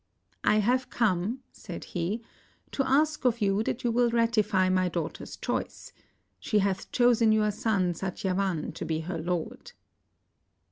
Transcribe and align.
"I 0.43 0.57
have 0.61 0.89
come," 0.89 1.41
said 1.51 1.83
he," 1.83 2.23
to 2.71 2.83
ask 2.83 3.23
of 3.23 3.39
you 3.39 3.61
that 3.61 3.83
you 3.83 3.91
will 3.91 4.09
ratify 4.09 4.67
my 4.67 4.89
daughter's 4.89 5.37
choice; 5.37 5.93
she 6.39 6.57
hath 6.57 6.91
chosen 6.91 7.31
your 7.31 7.51
son 7.51 7.93
Satyavan 7.93 8.73
to 8.73 8.83
be 8.83 9.01
her 9.01 9.19
lord." 9.19 9.73